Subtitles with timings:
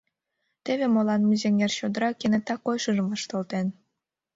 [0.63, 3.67] Теве молан Мызеҥер чодыра кенета койышыжым вашталтен!